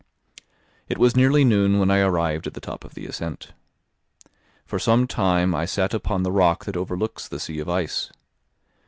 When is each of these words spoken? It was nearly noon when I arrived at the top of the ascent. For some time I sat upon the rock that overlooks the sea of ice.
It 0.89 0.97
was 0.97 1.15
nearly 1.15 1.45
noon 1.45 1.77
when 1.77 1.91
I 1.91 1.99
arrived 1.99 2.47
at 2.47 2.55
the 2.55 2.59
top 2.59 2.83
of 2.83 2.95
the 2.95 3.05
ascent. 3.05 3.53
For 4.65 4.79
some 4.79 5.05
time 5.05 5.53
I 5.53 5.65
sat 5.65 5.93
upon 5.93 6.23
the 6.23 6.31
rock 6.31 6.65
that 6.65 6.75
overlooks 6.75 7.27
the 7.27 7.39
sea 7.39 7.59
of 7.59 7.69
ice. 7.69 8.09